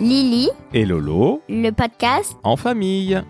Lily, 0.00 0.48
et 0.72 0.84
Lolo 0.86 1.42
le 1.48 1.70
podcast. 1.70 2.36
en 2.42 2.56
famille. 2.56 3.20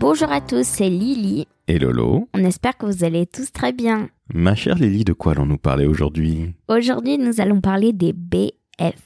Bonjour 0.00 0.30
à 0.30 0.40
tous, 0.40 0.64
c'est 0.66 0.88
Lily. 0.90 1.46
Et 1.68 1.78
Lolo, 1.78 2.28
On 2.34 2.44
espère 2.44 2.76
que 2.76 2.86
vous 2.86 3.04
allez 3.04 3.26
tous 3.26 3.52
très 3.52 3.72
bien. 3.72 4.08
ma 4.32 4.54
chère 4.54 4.76
Lily, 4.76 5.04
de 5.04 5.12
quoi 5.12 5.32
allons-nous 5.32 5.58
parler 5.58 5.86
aujourd'hui? 5.86 6.54
Aujourd'hui, 6.68 7.18
nous 7.18 7.40
allons 7.40 7.60
parler 7.60 7.92
des 7.92 8.12
BFF. 8.12 9.00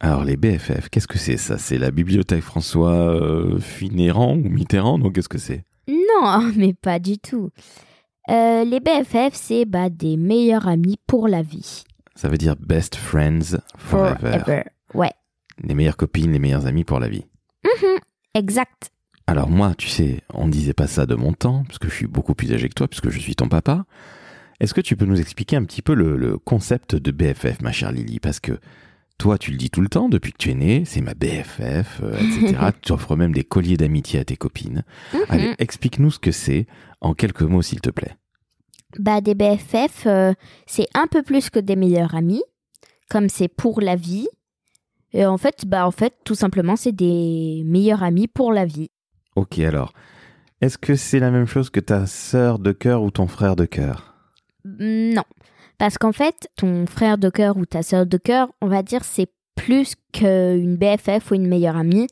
Alors 0.00 0.22
les 0.24 0.36
BFF, 0.36 0.88
qu'est-ce 0.90 1.08
que 1.08 1.18
c'est 1.18 1.36
ça? 1.36 1.58
C'est 1.58 1.76
la 1.78 1.90
bibliothèque 1.90 2.42
François 2.44 2.92
euh, 2.92 3.58
Finérand 3.58 4.34
ou 4.36 4.48
Mitterrand? 4.48 4.96
Non, 4.96 5.10
qu'est-ce 5.10 5.28
que 5.28 5.38
c'est? 5.38 5.64
Non, 5.88 6.52
mais 6.56 6.72
pas 6.72 7.00
du 7.00 7.18
tout. 7.18 7.50
Euh, 8.30 8.64
les 8.64 8.80
BFF, 8.80 9.32
c'est 9.34 9.64
bah, 9.64 9.88
des 9.88 10.16
meilleurs 10.16 10.68
amis 10.68 10.98
pour 11.06 11.28
la 11.28 11.42
vie. 11.42 11.84
Ça 12.14 12.28
veut 12.28 12.36
dire 12.38 12.56
best 12.56 12.96
friends 12.96 13.58
forever. 13.76 14.64
Ouais, 14.94 15.12
Les 15.62 15.74
meilleures 15.74 15.96
copines, 15.96 16.32
les 16.32 16.38
meilleurs 16.38 16.66
amis 16.66 16.84
pour 16.84 16.98
la 17.00 17.08
vie. 17.08 17.24
exact. 18.34 18.90
Alors 19.26 19.48
moi, 19.50 19.74
tu 19.76 19.88
sais, 19.88 20.22
on 20.32 20.46
ne 20.46 20.52
disait 20.52 20.72
pas 20.74 20.86
ça 20.86 21.04
de 21.06 21.14
mon 21.14 21.32
temps, 21.32 21.64
parce 21.64 21.78
que 21.78 21.88
je 21.88 21.94
suis 21.94 22.06
beaucoup 22.06 22.34
plus 22.34 22.52
âgé 22.52 22.68
que 22.68 22.74
toi, 22.74 22.88
puisque 22.88 23.10
je 23.10 23.18
suis 23.18 23.34
ton 23.36 23.48
papa. 23.48 23.84
Est-ce 24.60 24.74
que 24.74 24.80
tu 24.80 24.96
peux 24.96 25.04
nous 25.04 25.20
expliquer 25.20 25.56
un 25.56 25.64
petit 25.64 25.82
peu 25.82 25.94
le, 25.94 26.16
le 26.16 26.38
concept 26.38 26.96
de 26.96 27.10
BFF, 27.12 27.60
ma 27.62 27.70
chère 27.72 27.92
Lily? 27.92 28.18
Parce 28.20 28.40
que 28.40 28.58
toi, 29.18 29.36
tu 29.36 29.50
le 29.50 29.56
dis 29.56 29.68
tout 29.68 29.80
le 29.80 29.88
temps, 29.88 30.08
depuis 30.08 30.32
que 30.32 30.38
tu 30.38 30.50
es 30.50 30.54
née, 30.54 30.84
c'est 30.84 31.00
ma 31.00 31.14
BFF, 31.14 32.00
euh, 32.02 32.14
etc. 32.14 32.56
tu 32.82 32.92
offres 32.92 33.16
même 33.16 33.32
des 33.32 33.44
colliers 33.44 33.76
d'amitié 33.76 34.20
à 34.20 34.24
tes 34.24 34.36
copines. 34.36 34.84
Mhm. 35.12 35.20
Allez, 35.28 35.54
explique-nous 35.58 36.12
ce 36.12 36.20
que 36.20 36.30
c'est, 36.30 36.66
en 37.00 37.14
quelques 37.14 37.42
mots, 37.42 37.62
s'il 37.62 37.80
te 37.80 37.90
plaît. 37.90 38.16
Bah, 38.98 39.20
des 39.20 39.34
BFF, 39.34 40.06
euh, 40.06 40.32
c'est 40.66 40.86
un 40.94 41.08
peu 41.08 41.22
plus 41.22 41.50
que 41.50 41.58
des 41.58 41.76
meilleurs 41.76 42.14
amis, 42.14 42.42
comme 43.10 43.28
c'est 43.28 43.48
pour 43.48 43.80
la 43.80 43.96
vie. 43.96 44.28
Et 45.12 45.26
en 45.26 45.36
fait, 45.36 45.66
bah, 45.66 45.86
en 45.86 45.90
fait, 45.90 46.14
tout 46.24 46.34
simplement, 46.34 46.76
c'est 46.76 46.92
des 46.92 47.62
meilleurs 47.66 48.02
amis 48.02 48.28
pour 48.28 48.52
la 48.52 48.64
vie. 48.64 48.90
Ok, 49.34 49.58
alors, 49.58 49.92
est-ce 50.60 50.78
que 50.78 50.94
c'est 50.94 51.20
la 51.20 51.30
même 51.30 51.46
chose 51.46 51.70
que 51.70 51.80
ta 51.80 52.06
sœur 52.06 52.58
de 52.58 52.72
cœur 52.72 53.02
ou 53.02 53.10
ton 53.10 53.26
frère 53.26 53.56
de 53.56 53.64
cœur? 53.64 54.14
Non. 54.64 55.24
Parce 55.78 55.96
qu'en 55.96 56.12
fait, 56.12 56.48
ton 56.56 56.86
frère 56.86 57.18
de 57.18 57.30
cœur 57.30 57.56
ou 57.56 57.64
ta 57.64 57.82
sœur 57.82 58.04
de 58.04 58.16
cœur, 58.16 58.50
on 58.60 58.66
va 58.66 58.82
dire, 58.82 59.04
c'est 59.04 59.30
plus 59.54 59.94
qu'une 60.12 60.76
BFF 60.76 61.30
ou 61.30 61.34
une 61.34 61.46
meilleure 61.46 61.76
amie. 61.76 62.08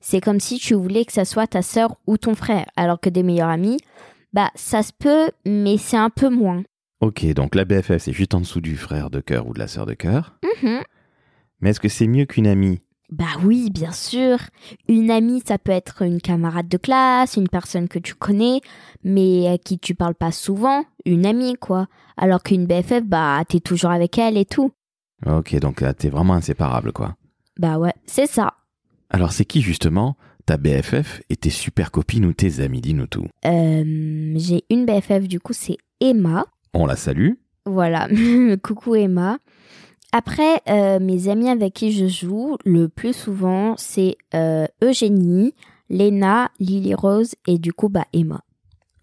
C'est 0.00 0.20
comme 0.20 0.40
si 0.40 0.58
tu 0.58 0.74
voulais 0.74 1.04
que 1.04 1.12
ça 1.12 1.24
soit 1.24 1.46
ta 1.46 1.62
sœur 1.62 1.96
ou 2.06 2.18
ton 2.18 2.34
frère. 2.34 2.66
Alors 2.76 3.00
que 3.00 3.08
des 3.08 3.22
meilleurs 3.22 3.48
amis, 3.48 3.78
bah, 4.32 4.50
ça 4.54 4.82
se 4.82 4.92
peut, 4.96 5.30
mais 5.46 5.78
c'est 5.78 5.96
un 5.96 6.10
peu 6.10 6.28
moins. 6.28 6.62
Ok, 7.00 7.24
donc 7.32 7.54
la 7.54 7.64
BFF, 7.64 7.98
c'est 7.98 8.12
juste 8.12 8.34
en 8.34 8.40
dessous 8.40 8.60
du 8.60 8.76
frère 8.76 9.10
de 9.10 9.20
cœur 9.20 9.46
ou 9.46 9.54
de 9.54 9.58
la 9.58 9.68
sœur 9.68 9.86
de 9.86 9.94
cœur. 9.94 10.38
Mhm. 10.62 10.80
Mais 11.60 11.70
est-ce 11.70 11.80
que 11.80 11.88
c'est 11.88 12.06
mieux 12.06 12.26
qu'une 12.26 12.46
amie? 12.46 12.80
Bah 13.10 13.24
oui, 13.44 13.70
bien 13.70 13.92
sûr. 13.92 14.38
Une 14.88 15.10
amie, 15.10 15.42
ça 15.46 15.58
peut 15.58 15.72
être 15.72 16.02
une 16.02 16.20
camarade 16.20 16.68
de 16.68 16.76
classe, 16.76 17.36
une 17.36 17.48
personne 17.48 17.88
que 17.88 17.98
tu 17.98 18.14
connais, 18.14 18.60
mais 19.04 19.46
à 19.48 19.58
qui 19.58 19.78
tu 19.78 19.94
parles 19.94 20.14
pas 20.14 20.32
souvent. 20.32 20.84
Une 21.04 21.24
amie, 21.24 21.54
quoi. 21.54 21.86
Alors 22.16 22.42
qu'une 22.42 22.66
BFF, 22.66 23.04
bah, 23.04 23.42
t'es 23.48 23.60
toujours 23.60 23.90
avec 23.90 24.18
elle 24.18 24.36
et 24.36 24.44
tout. 24.44 24.72
Ok, 25.24 25.54
donc 25.60 25.80
là, 25.80 25.94
t'es 25.94 26.08
vraiment 26.08 26.34
inséparable, 26.34 26.92
quoi. 26.92 27.16
Bah 27.58 27.78
ouais, 27.78 27.94
c'est 28.06 28.26
ça. 28.26 28.54
Alors 29.08 29.32
c'est 29.32 29.44
qui 29.44 29.62
justement 29.62 30.16
ta 30.44 30.56
BFF 30.56 31.22
et 31.30 31.36
tes 31.36 31.50
super 31.50 31.90
copines 31.90 32.26
ou 32.26 32.32
tes 32.32 32.60
amis? 32.60 32.80
Dis-nous 32.80 33.06
tout. 33.06 33.26
Euh, 33.46 34.34
j'ai 34.36 34.64
une 34.68 34.84
BFF, 34.84 35.26
du 35.26 35.40
coup, 35.40 35.52
c'est 35.52 35.78
Emma. 36.00 36.44
On 36.74 36.86
la 36.86 36.96
salue. 36.96 37.32
Voilà, 37.64 38.08
coucou 38.62 38.94
Emma. 38.94 39.38
Après, 40.18 40.62
euh, 40.66 40.98
mes 40.98 41.28
amis 41.28 41.50
avec 41.50 41.74
qui 41.74 41.92
je 41.92 42.06
joue 42.06 42.56
le 42.64 42.88
plus 42.88 43.12
souvent, 43.12 43.74
c'est 43.76 44.16
euh, 44.34 44.66
Eugénie, 44.82 45.52
Léna, 45.90 46.50
Lily 46.58 46.94
Rose 46.94 47.34
et 47.46 47.58
du 47.58 47.74
coup, 47.74 47.90
bah, 47.90 48.06
Emma. 48.14 48.40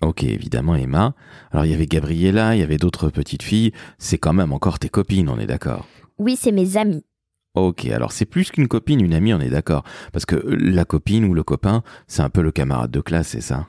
Ok, 0.02 0.24
évidemment 0.24 0.74
Emma. 0.74 1.14
Alors 1.52 1.66
il 1.66 1.72
y 1.72 1.76
avait 1.76 1.86
Gabriella, 1.86 2.56
il 2.56 2.62
y 2.62 2.64
avait 2.64 2.80
d'autres 2.80 3.12
petites 3.12 3.44
filles. 3.44 3.74
C'est 4.00 4.18
quand 4.18 4.34
même 4.34 4.52
encore 4.52 4.80
tes 4.80 4.90
copines, 4.90 5.30
on 5.30 5.38
est 5.38 5.46
d'accord? 5.46 5.86
Oui, 6.18 6.36
c'est 6.36 6.52
mes 6.52 6.78
amis. 6.78 7.06
Ok, 7.54 7.86
alors 7.86 8.12
c'est 8.12 8.26
plus 8.26 8.50
qu'une 8.50 8.68
copine, 8.68 9.00
une 9.00 9.14
amie, 9.14 9.36
on 9.36 9.40
est 9.40 9.52
d'accord. 9.52 9.84
Parce 10.14 10.26
que 10.26 10.36
euh, 10.36 10.58
la 10.60 10.84
copine 10.84 11.26
ou 11.26 11.36
le 11.36 11.44
copain, 11.44 11.84
c'est 12.08 12.24
un 12.24 12.32
peu 12.32 12.42
le 12.42 12.52
camarade 12.52 12.90
de 12.90 13.02
classe, 13.02 13.28
c'est 13.28 13.42
ça? 13.42 13.68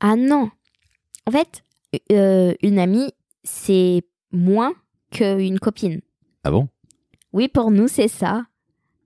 Ah 0.00 0.14
non. 0.14 0.50
En 1.26 1.30
fait, 1.30 1.62
euh, 2.12 2.52
une 2.62 2.78
amie, 2.78 3.12
c'est 3.44 4.02
moins 4.30 4.74
qu'une 5.10 5.58
copine. 5.58 6.02
Ah 6.44 6.50
bon? 6.50 6.68
Oui, 7.32 7.48
pour 7.48 7.70
nous, 7.70 7.88
c'est 7.88 8.08
ça. 8.08 8.44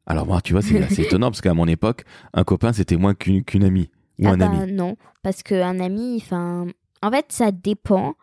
Alors 0.06 0.26
moi, 0.26 0.40
tu 0.40 0.52
vois, 0.52 0.62
c'est 0.62 0.82
assez 0.82 1.02
étonnant 1.02 1.30
parce 1.30 1.40
qu'à 1.40 1.54
mon 1.54 1.66
époque, 1.66 2.04
un 2.32 2.44
copain, 2.44 2.72
c'était 2.72 2.96
moins 2.96 3.14
qu'une 3.14 3.64
amie. 3.64 3.90
Ou 4.18 4.28
ah 4.28 4.30
un 4.30 4.36
bah 4.36 4.46
ami. 4.46 4.72
non, 4.72 4.96
parce 5.22 5.42
qu'un 5.42 5.80
ami, 5.80 6.20
enfin... 6.22 6.66
En 7.02 7.10
fait, 7.10 7.26
ça 7.28 7.52
dépend 7.52 8.14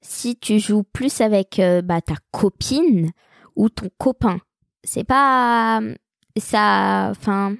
si 0.00 0.36
tu 0.36 0.58
joues 0.58 0.84
plus 0.84 1.20
avec 1.20 1.58
euh, 1.58 1.82
bah, 1.82 2.00
ta 2.00 2.14
copine 2.30 3.10
ou 3.56 3.68
ton 3.68 3.88
copain. 3.98 4.38
C'est 4.84 5.04
pas... 5.04 5.80
Ça... 6.36 7.08
Enfin... 7.10 7.56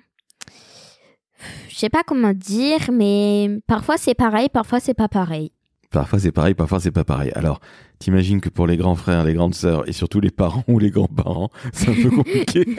Je 1.69 1.77
sais 1.77 1.91
pas 1.91 2.03
comment 2.07 2.33
dire, 2.33 2.91
mais 2.93 3.49
parfois 3.67 3.97
c'est 3.97 4.15
pareil, 4.15 4.49
parfois 4.49 4.79
c'est 4.79 4.95
pas 4.95 5.09
pareil. 5.09 5.51
Parfois 5.93 6.19
c'est 6.19 6.33
pareil, 6.33 6.55
parfois 6.55 6.81
c'est 6.81 6.91
pas 6.91 7.05
pareil. 7.05 7.31
Alors, 7.35 7.61
t'imagines 7.99 8.41
que 8.41 8.49
pour 8.49 8.67
les 8.67 8.79
grands 8.79 8.97
frères, 8.97 9.25
les 9.25 9.35
grandes 9.35 9.55
sœurs 9.55 9.87
et 9.87 9.93
surtout 9.93 10.21
les 10.21 10.31
parents 10.31 10.65
ou 10.67 10.79
les 10.79 10.91
grands-parents, 10.91 11.51
c'est 11.73 11.91
un 11.91 12.03
peu 12.03 12.11
compliqué. 12.11 12.67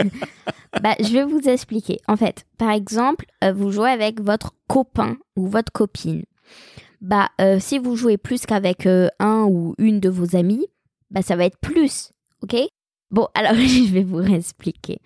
Bah, 0.81 0.95
je 0.99 1.13
vais 1.13 1.23
vous 1.23 1.47
expliquer. 1.47 1.99
En 2.07 2.17
fait, 2.17 2.45
par 2.57 2.71
exemple, 2.71 3.25
euh, 3.43 3.53
vous 3.53 3.71
jouez 3.71 3.91
avec 3.91 4.19
votre 4.19 4.55
copain 4.67 5.17
ou 5.35 5.45
votre 5.45 5.71
copine. 5.71 6.23
Bah, 6.99 7.29
euh, 7.39 7.59
si 7.59 7.77
vous 7.77 7.95
jouez 7.95 8.17
plus 8.17 8.47
qu'avec 8.47 8.87
euh, 8.87 9.07
un 9.19 9.43
ou 9.43 9.75
une 9.77 9.99
de 9.99 10.09
vos 10.09 10.35
amis, 10.35 10.65
bah, 11.11 11.21
ça 11.21 11.35
va 11.35 11.45
être 11.45 11.59
plus, 11.59 12.11
ok? 12.41 12.55
Bon, 13.11 13.27
alors 13.35 13.53
je 13.53 13.93
vais 13.93 14.03
vous 14.03 14.23
expliquer. 14.23 14.97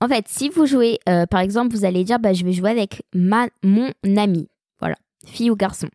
En 0.00 0.08
fait, 0.08 0.26
si 0.26 0.48
vous 0.48 0.66
jouez, 0.66 0.98
par 1.30 1.38
exemple, 1.38 1.76
vous 1.76 1.84
allez 1.84 2.02
dire, 2.02 2.18
bah, 2.18 2.32
je 2.32 2.44
vais 2.44 2.52
jouer 2.52 2.70
avec 2.70 3.04
ma, 3.14 3.46
mon 3.62 3.92
ami, 4.16 4.48
voilà, 4.80 4.96
fille 5.26 5.52
ou 5.52 5.54
garçon. 5.54 5.88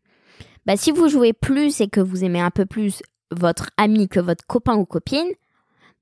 Bah, 0.65 0.77
si 0.77 0.91
vous 0.91 1.07
jouez 1.09 1.33
plus 1.33 1.81
et 1.81 1.87
que 1.87 1.99
vous 1.99 2.23
aimez 2.23 2.41
un 2.41 2.51
peu 2.51 2.65
plus 2.65 3.01
votre 3.31 3.69
ami 3.77 4.07
que 4.07 4.19
votre 4.19 4.45
copain 4.45 4.75
ou 4.75 4.85
copine, 4.85 5.27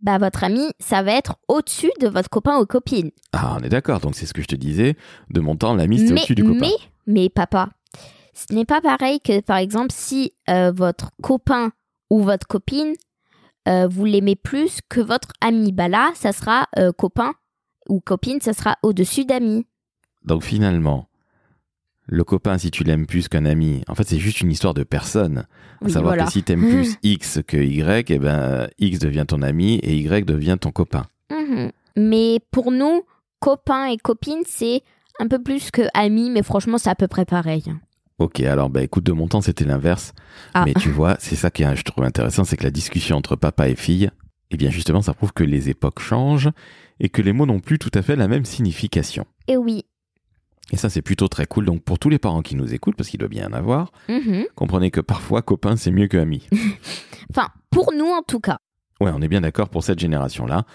bah, 0.01 0.17
votre 0.17 0.43
ami, 0.43 0.67
ça 0.79 1.01
va 1.01 1.13
être 1.13 1.37
au-dessus 1.47 1.91
de 1.99 2.07
votre 2.07 2.29
copain 2.29 2.59
ou 2.59 2.65
copine. 2.65 3.11
ah, 3.33 3.57
on 3.59 3.63
est 3.63 3.69
d'accord. 3.69 3.99
Donc 3.99 4.15
c'est 4.15 4.25
ce 4.25 4.33
que 4.33 4.41
je 4.41 4.47
te 4.47 4.55
disais. 4.55 4.95
De 5.29 5.39
mon 5.39 5.55
temps, 5.55 5.73
l'ami 5.73 6.03
mais, 6.03 6.11
au-dessus 6.11 6.35
du 6.35 6.43
copain. 6.43 6.59
mais, 6.59 6.75
mais 7.07 7.29
papa, 7.29 7.69
ce 8.33 8.53
n'est 8.53 8.65
pas 8.65 8.81
pareil 8.81 9.19
que 9.19 9.41
par 9.41 9.57
exemple 9.57 9.91
si 9.91 10.33
euh, 10.49 10.71
votre 10.71 11.11
copain 11.21 11.71
ou 12.09 12.21
votre 12.21 12.47
copine, 12.47 12.93
euh, 13.67 13.87
vous 13.87 14.05
l'aimez 14.05 14.35
plus 14.35 14.79
que 14.87 15.01
votre 15.01 15.29
ami. 15.41 15.71
Bah 15.71 15.87
là, 15.87 16.11
ça 16.15 16.31
sera 16.31 16.67
euh, 16.77 16.91
copain 16.91 17.33
ou 17.89 17.99
copine, 17.99 18.39
ça 18.39 18.53
sera 18.53 18.77
au-dessus 18.83 19.25
d'amis. 19.25 19.65
Donc 20.23 20.43
finalement, 20.43 21.06
le 22.07 22.23
copain, 22.23 22.57
si 22.57 22.71
tu 22.71 22.83
l'aimes 22.83 23.05
plus 23.05 23.27
qu'un 23.27 23.45
ami, 23.45 23.83
en 23.87 23.95
fait 23.95 24.07
c'est 24.07 24.17
juste 24.17 24.41
une 24.41 24.49
histoire 24.49 24.73
de 24.73 24.83
personne. 24.83 25.45
À 25.83 25.89
savoir 25.89 26.13
voilà. 26.13 26.25
que 26.25 26.31
si 26.31 26.41
t'aimes 26.41 26.67
plus 26.67 26.97
X 27.03 27.39
que 27.45 27.57
Y, 27.57 28.09
eh 28.09 28.17
ben 28.17 28.67
X 28.79 28.99
devient 28.99 29.25
ton 29.27 29.41
ami 29.41 29.75
et 29.75 29.95
Y 29.97 30.25
devient 30.25 30.57
ton 30.59 30.71
copain. 30.71 31.05
Mhm. 31.29 31.71
Mais 31.97 32.39
pour 32.51 32.71
nous, 32.71 33.03
copain 33.39 33.87
et 33.87 33.97
copine, 33.97 34.41
c'est 34.45 34.81
un 35.19 35.27
peu 35.27 35.41
plus 35.41 35.69
que 35.69 35.83
amis, 35.93 36.29
mais 36.29 36.43
franchement, 36.43 36.77
c'est 36.77 36.89
à 36.89 36.95
peu 36.95 37.07
près 37.07 37.25
pareil. 37.25 37.63
Ok, 38.19 38.39
alors 38.39 38.69
bah 38.69 38.81
écoute, 38.81 39.03
de 39.03 39.11
mon 39.11 39.27
temps 39.27 39.41
c'était 39.41 39.65
l'inverse. 39.65 40.13
Ah. 40.53 40.63
Mais 40.65 40.73
tu 40.73 40.89
vois, 40.89 41.17
c'est 41.19 41.35
ça 41.35 41.51
qui 41.51 41.63
est, 41.63 41.75
je 41.75 41.83
trouve 41.83 42.03
intéressant, 42.03 42.45
c'est 42.45 42.57
que 42.57 42.63
la 42.63 42.71
discussion 42.71 43.17
entre 43.17 43.35
papa 43.35 43.67
et 43.69 43.75
fille, 43.75 44.09
eh 44.49 44.57
bien 44.57 44.69
justement, 44.69 45.01
ça 45.01 45.13
prouve 45.13 45.33
que 45.33 45.43
les 45.43 45.69
époques 45.69 45.99
changent 45.99 46.49
et 46.99 47.09
que 47.09 47.21
les 47.21 47.33
mots 47.33 47.45
n'ont 47.45 47.59
plus 47.59 47.77
tout 47.77 47.91
à 47.93 48.01
fait 48.01 48.15
la 48.15 48.27
même 48.27 48.45
signification. 48.45 49.25
Et 49.47 49.57
oui. 49.57 49.85
Et 50.71 50.77
ça, 50.77 50.89
c'est 50.89 51.01
plutôt 51.01 51.27
très 51.27 51.45
cool. 51.45 51.65
Donc 51.65 51.83
pour 51.83 51.97
tous 51.99 52.09
les 52.09 52.19
parents 52.19 52.41
qui 52.41 52.55
nous 52.55 52.73
écoutent, 52.73 52.95
parce 52.97 53.09
qu'il 53.09 53.19
doit 53.19 53.29
bien 53.29 53.43
y 53.43 53.45
en 53.45 53.53
avoir, 53.53 53.91
Mhm. 54.09 54.45
comprenez 54.55 54.91
que 54.91 54.99
parfois 55.01 55.41
copain 55.41 55.75
c'est 55.77 55.91
mieux 55.91 56.07
que 56.07 56.17
ami. 56.17 56.47
Enfin, 57.31 57.47
pour 57.69 57.91
nous 57.93 58.05
en 58.07 58.21
tout 58.21 58.39
cas. 58.39 58.57
Ouais, 59.01 59.11
on 59.13 59.21
est 59.21 59.27
bien 59.27 59.41
d'accord 59.41 59.69
pour 59.69 59.83
cette 59.83 59.99
génération-là. 59.99 60.65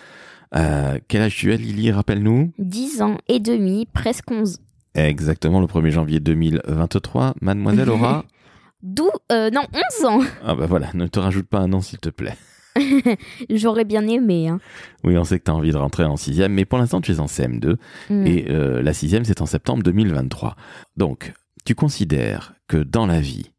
Euh, 0.54 0.98
quel 1.08 1.22
âge 1.22 1.34
tu 1.34 1.50
as, 1.52 1.56
Lily 1.56 1.90
Rappelle-nous? 1.92 2.52
10 2.58 3.00
ans 3.02 3.16
et 3.28 3.40
demi, 3.40 3.86
presque 3.86 4.30
11. 4.30 4.58
Exactement 4.94 5.60
le 5.60 5.66
1er 5.66 5.90
janvier 5.90 6.20
2023. 6.20 7.34
Mademoiselle 7.40 7.88
Aura. 7.90 8.24
D'où 8.82 9.08
euh, 9.30 9.48
Non, 9.50 9.62
11 10.00 10.04
ans 10.06 10.20
ah 10.44 10.54
bah 10.54 10.66
voilà, 10.66 10.88
ne 10.94 11.06
te 11.06 11.18
rajoute 11.20 11.46
pas 11.46 11.58
un 11.60 11.72
an 11.72 11.80
s'il 11.80 11.98
te 12.00 12.08
plaît. 12.10 12.36
J'aurais 13.50 13.84
bien 13.84 14.06
aimé. 14.06 14.48
Hein. 14.48 14.60
Oui, 15.04 15.16
on 15.16 15.24
sait 15.24 15.38
que 15.38 15.44
tu 15.44 15.50
as 15.50 15.54
envie 15.54 15.72
de 15.72 15.76
rentrer 15.76 16.04
en 16.04 16.16
sixième, 16.16 16.52
mais 16.52 16.64
pour 16.64 16.78
l'instant 16.78 17.00
tu 17.00 17.12
es 17.12 17.20
en 17.20 17.26
CM2 17.26 17.76
Mm. 18.10 18.26
et 18.26 18.46
euh, 18.50 18.82
la 18.82 18.92
sixième 18.92 19.24
c'est 19.24 19.40
en 19.40 19.46
septembre 19.46 19.82
2023. 19.82 20.56
Donc, 20.96 21.32
tu 21.64 21.74
considères 21.74 22.54
que 22.68 22.76
dans 22.76 23.06
la 23.06 23.20
vie, 23.20 23.52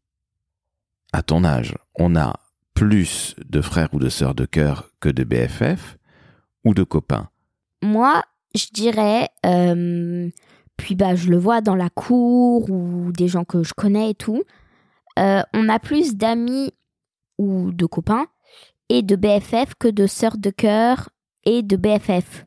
à 1.12 1.22
ton 1.22 1.44
âge, 1.44 1.74
on 1.98 2.16
a 2.16 2.34
plus 2.74 3.36
de 3.48 3.60
frères 3.60 3.88
ou 3.94 3.98
de 3.98 4.08
sœurs 4.08 4.34
de 4.34 4.44
cœur 4.44 4.90
que 5.00 5.08
de 5.08 5.24
BFF 5.24 5.96
ou 6.64 6.74
de 6.74 6.82
copains? 6.82 7.28
Moi, 7.82 8.22
je 8.54 8.66
dirais, 8.72 9.28
euh, 9.46 10.28
puis 10.76 10.94
bah 10.96 11.14
je 11.14 11.28
le 11.30 11.36
vois 11.38 11.60
dans 11.60 11.76
la 11.76 11.90
cour 11.90 12.68
ou 12.70 13.12
des 13.12 13.28
gens 13.28 13.44
que 13.44 13.62
je 13.62 13.74
connais 13.74 14.10
et 14.10 14.14
tout, 14.14 14.42
euh, 15.18 15.42
on 15.52 15.68
a 15.68 15.78
plus 15.78 16.16
d'amis 16.16 16.72
ou 17.38 17.70
de 17.72 17.86
copains 17.86 18.26
et 18.88 19.02
de 19.02 19.16
BFF 19.16 19.74
que 19.78 19.88
de 19.88 20.06
sœurs 20.06 20.38
de 20.38 20.50
cœur 20.50 21.10
et 21.44 21.62
de 21.62 21.76
BFF. 21.76 22.46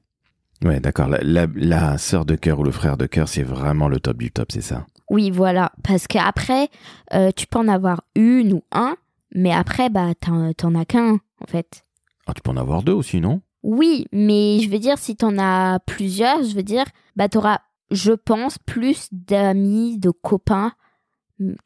Ouais, 0.64 0.80
d'accord. 0.80 1.08
La, 1.08 1.20
la, 1.22 1.48
la 1.56 1.98
sœur 1.98 2.26
de 2.26 2.36
cœur 2.36 2.60
ou 2.60 2.64
le 2.64 2.72
frère 2.72 2.98
de 2.98 3.06
cœur, 3.06 3.28
c'est 3.28 3.44
vraiment 3.44 3.88
le 3.88 4.00
top 4.00 4.18
du 4.18 4.32
top, 4.32 4.52
c'est 4.52 4.62
ça? 4.62 4.86
Oui, 5.10 5.30
voilà. 5.32 5.72
Parce 5.84 6.08
qu'après, 6.08 6.70
euh, 7.14 7.32
tu 7.36 7.48
peux 7.48 7.60
en 7.60 7.68
avoir 7.68 8.04
une 8.16 8.54
ou 8.54 8.64
un, 8.72 8.98
mais 9.34 9.52
après, 9.52 9.90
bah, 9.90 10.14
t'en 10.20 10.54
t'en 10.54 10.74
as 10.76 10.86
qu'un, 10.86 11.20
en 11.42 11.46
fait. 11.48 11.84
Ah, 12.26 12.34
Tu 12.34 12.42
peux 12.42 12.52
en 12.52 12.58
avoir 12.58 12.82
deux 12.84 12.94
aussi, 12.94 13.22
non? 13.22 13.42
Oui, 13.64 14.08
mais 14.12 14.60
je 14.60 14.70
veux 14.70 14.80
dire, 14.80 14.98
si 14.98 15.16
t'en 15.16 15.38
as 15.38 15.80
plusieurs, 15.86 16.44
je 16.44 16.56
veux 16.56 16.64
dire, 16.64 16.86
bah, 17.16 17.30
t'auras, 17.30 17.60
je 17.92 18.12
pense, 18.14 18.58
plus 18.58 19.08
d'amis, 19.12 19.98
de 20.00 20.10
copains 20.10 20.74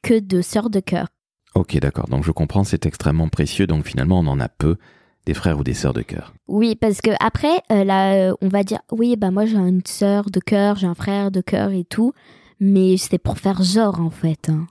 que 0.03 0.19
de 0.19 0.41
sœurs 0.41 0.69
de 0.69 0.79
cœur. 0.81 1.07
Ok, 1.55 1.77
d'accord. 1.79 2.07
Donc 2.07 2.23
je 2.23 2.31
comprends, 2.31 2.63
c'est 2.63 2.85
extrêmement 2.85 3.27
précieux. 3.27 3.67
Donc 3.67 3.85
finalement, 3.85 4.19
on 4.19 4.27
en 4.27 4.39
a 4.39 4.47
peu 4.49 4.77
des 5.25 5.33
frères 5.33 5.59
ou 5.59 5.63
des 5.63 5.73
sœurs 5.73 5.93
de 5.93 6.01
cœur. 6.01 6.33
Oui, 6.47 6.75
parce 6.75 7.01
que 7.01 7.11
après, 7.19 7.61
euh, 7.71 7.83
là, 7.83 8.13
euh, 8.13 8.33
on 8.41 8.47
va 8.47 8.63
dire, 8.63 8.79
oui, 8.91 9.15
bah 9.17 9.31
moi 9.31 9.45
j'ai 9.45 9.57
une 9.57 9.81
sœur 9.85 10.29
de 10.31 10.39
cœur, 10.39 10.77
j'ai 10.77 10.87
un 10.87 10.95
frère 10.95 11.29
de 11.29 11.41
cœur 11.41 11.71
et 11.71 11.83
tout, 11.83 12.13
mais 12.59 12.97
c'est 12.97 13.17
pour 13.19 13.37
faire 13.37 13.61
genre 13.63 13.99
en 13.99 14.09
fait. 14.09 14.49
hein. 14.49 14.65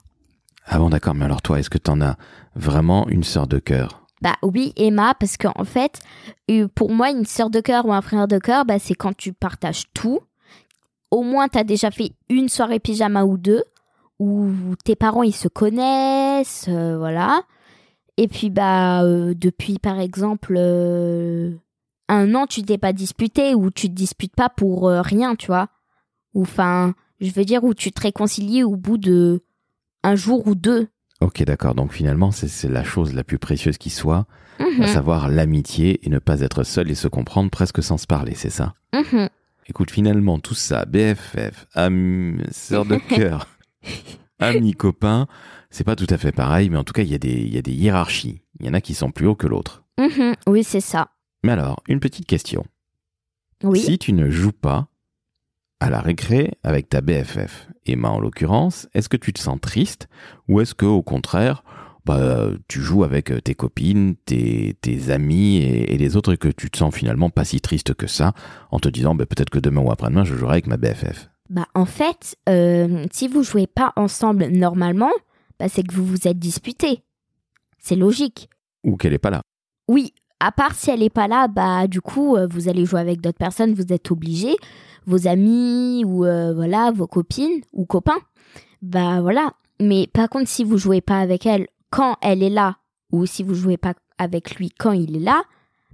Ah 0.65 0.79
bon, 0.79 0.89
d'accord. 0.89 1.15
Mais 1.15 1.25
alors 1.25 1.41
toi, 1.41 1.59
est-ce 1.59 1.69
que 1.69 1.77
t'en 1.77 2.01
as 2.01 2.17
vraiment 2.55 3.07
une 3.07 3.23
sœur 3.23 3.47
de 3.47 3.59
cœur? 3.59 4.05
Bah 4.21 4.35
oui, 4.43 4.73
Emma, 4.75 5.15
parce 5.19 5.37
qu'en 5.37 5.63
fait, 5.63 5.99
euh, 6.49 6.67
pour 6.75 6.91
moi, 6.91 7.09
une 7.09 7.25
sœur 7.25 7.49
de 7.49 7.59
cœur 7.59 7.85
ou 7.85 7.93
un 7.93 8.01
frère 8.01 8.27
de 8.27 8.37
cœur, 8.37 8.65
bah 8.65 8.77
c'est 8.79 8.93
quand 8.93 9.15
tu 9.15 9.33
partages 9.33 9.85
tout. 9.93 10.19
Au 11.09 11.23
moins, 11.23 11.47
t'as 11.47 11.63
déjà 11.63 11.91
fait 11.91 12.11
une 12.29 12.47
soirée 12.47 12.79
pyjama 12.79 13.23
ou 13.23 13.37
deux, 13.37 13.63
où 14.21 14.75
tes 14.83 14.95
parents 14.95 15.23
ils 15.23 15.35
se 15.35 15.47
connaissent, 15.47 16.67
euh, 16.69 16.97
voilà. 16.97 17.41
Et 18.17 18.27
puis 18.27 18.49
bah 18.49 19.03
euh, 19.03 19.33
depuis 19.35 19.79
par 19.79 19.99
exemple 19.99 20.53
euh, 20.57 21.53
un 22.07 22.35
an, 22.35 22.45
tu 22.45 22.61
t'es 22.61 22.77
pas 22.77 22.93
disputé 22.93 23.55
ou 23.55 23.71
tu 23.71 23.87
te 23.87 23.93
disputes 23.93 24.35
pas 24.35 24.49
pour 24.49 24.89
rien, 24.89 25.35
tu 25.35 25.47
vois. 25.47 25.69
Ou 26.33 26.43
enfin, 26.43 26.93
je 27.19 27.31
veux 27.31 27.45
dire 27.45 27.63
où 27.63 27.73
tu 27.73 27.91
te 27.91 28.01
réconcilies 28.01 28.63
au 28.63 28.75
bout 28.75 28.97
de 28.97 29.43
un 30.03 30.15
jour 30.15 30.47
ou 30.47 30.55
deux. 30.55 30.87
Ok, 31.19 31.43
d'accord. 31.43 31.73
Donc 31.75 31.91
finalement, 31.93 32.31
c'est 32.31 32.47
c'est 32.47 32.69
la 32.69 32.83
chose 32.83 33.13
la 33.13 33.23
plus 33.23 33.39
précieuse 33.39 33.77
qui 33.77 33.89
soit, 33.89 34.25
Mhm, 34.59 34.83
à 34.83 34.87
savoir 34.87 35.29
l'amitié 35.29 36.05
et 36.05 36.09
ne 36.09 36.19
pas 36.19 36.41
être 36.41 36.63
seul 36.63 36.91
et 36.91 36.95
se 36.95 37.07
comprendre 37.07 37.49
presque 37.49 37.81
sans 37.81 37.97
se 37.97 38.05
parler, 38.07 38.35
c'est 38.35 38.49
ça? 38.51 38.75
Mhm. 38.93 39.29
Écoute, 39.67 39.89
finalement, 39.91 40.37
tout 40.39 40.53
ça, 40.53 40.85
BFF, 40.85 41.65
am... 41.73 42.43
sœur 42.51 42.85
de 42.85 42.95
cœur, 43.09 43.47
amis, 44.39 44.73
copains, 44.73 45.27
c'est 45.69 45.83
pas 45.83 45.95
tout 45.95 46.07
à 46.09 46.17
fait 46.17 46.31
pareil, 46.31 46.69
mais 46.69 46.77
en 46.77 46.83
tout 46.83 46.93
cas, 46.93 47.03
il 47.03 47.09
y, 47.11 47.15
a 47.15 47.19
des- 47.19 47.29
il 47.41 47.53
y 47.53 47.57
a 47.57 47.61
des 47.61 47.73
hiérarchies. 47.73 48.41
Il 48.59 48.65
y 48.65 48.69
en 48.69 48.73
a 48.73 48.81
qui 48.81 48.93
sont 48.93 49.11
plus 49.11 49.27
hauts 49.27 49.35
que 49.35 49.47
l'autre. 49.47 49.83
Mhm, 49.99 50.33
Oui, 50.47 50.63
c'est 50.63 50.81
ça. 50.81 51.09
Mais 51.43 51.51
alors, 51.53 51.81
une 51.87 51.99
petite 51.99 52.25
question. 52.27 52.65
Oui. 53.63 53.79
Si 53.79 53.97
tu 53.99 54.13
ne 54.13 54.29
joues 54.29 54.51
pas 54.51 54.87
à 55.79 55.89
la 55.89 55.99
récré 56.01 56.53
avec 56.63 56.89
ta 56.89 57.01
BFF, 57.01 57.67
Emma 57.85 58.09
en 58.09 58.19
l'occurrence, 58.19 58.87
est-ce 58.93 59.09
que 59.09 59.17
tu 59.17 59.33
te 59.33 59.39
sens 59.39 59.59
triste 59.59 60.07
ou 60.47 60.61
est-ce 60.61 60.75
que 60.75 60.85
au 60.85 61.01
contraire, 61.01 61.63
bah, 62.05 62.49
tu 62.67 62.81
joues 62.81 63.03
avec 63.03 63.31
tes 63.43 63.55
copines, 63.55 64.15
tes, 64.25 64.75
tes 64.81 65.09
amis 65.11 65.57
et, 65.57 65.93
et 65.93 65.97
les 65.97 66.15
autres 66.17 66.33
et 66.33 66.37
que 66.37 66.47
tu 66.49 66.69
te 66.69 66.77
sens 66.77 66.93
finalement 66.93 67.29
pas 67.31 67.45
si 67.45 67.61
triste 67.61 67.93
que 67.95 68.05
ça 68.07 68.33
en 68.71 68.79
te 68.79 68.89
disant 68.89 69.15
bah, 69.15 69.25
peut-être 69.25 69.49
que 69.49 69.59
demain 69.59 69.81
ou 69.81 69.91
après-demain 69.91 70.23
je 70.23 70.35
jouerai 70.35 70.53
avec 70.53 70.67
ma 70.67 70.77
BFF 70.77 71.30
Bah 71.51 71.67
en 71.75 71.83
fait, 71.83 72.37
euh, 72.47 73.03
si 73.11 73.27
vous 73.27 73.43
jouez 73.43 73.67
pas 73.67 73.91
ensemble 73.97 74.47
normalement, 74.47 75.11
bah 75.59 75.67
c'est 75.67 75.83
que 75.83 75.93
vous 75.93 76.05
vous 76.05 76.25
êtes 76.25 76.39
disputé. 76.39 77.03
C'est 77.77 77.97
logique. 77.97 78.49
ou 78.85 78.95
qu'elle 78.95 79.13
est 79.13 79.19
pas 79.19 79.31
là. 79.31 79.41
Oui, 79.89 80.13
à 80.39 80.53
part 80.53 80.73
si 80.75 80.91
elle 80.91 81.03
est 81.03 81.09
pas 81.09 81.27
là, 81.27 81.49
bah 81.49 81.87
du 81.87 81.99
coup 81.99 82.37
euh, 82.37 82.47
vous 82.49 82.69
allez 82.69 82.85
jouer 82.85 83.01
avec 83.01 83.19
d'autres 83.19 83.37
personnes, 83.37 83.73
vous 83.73 83.91
êtes 83.91 84.09
obligés, 84.11 84.55
vos 85.05 85.27
amis 85.27 86.05
ou 86.05 86.23
euh, 86.23 86.53
voilà 86.53 86.89
vos 86.91 87.05
copines 87.05 87.61
ou 87.73 87.83
copains. 87.85 88.21
Bah 88.81 89.19
voilà. 89.19 89.51
Mais 89.81 90.07
par 90.07 90.29
contre, 90.29 90.47
si 90.47 90.63
vous 90.63 90.77
jouez 90.77 91.01
pas 91.01 91.19
avec 91.19 91.45
elle 91.45 91.67
quand 91.89 92.15
elle 92.21 92.43
est 92.43 92.49
là 92.49 92.77
ou 93.11 93.25
si 93.25 93.43
vous 93.43 93.55
jouez 93.55 93.75
pas 93.77 93.95
avec 94.17 94.55
lui 94.55 94.69
quand 94.69 94.93
il 94.93 95.17
est 95.17 95.19
là, 95.19 95.43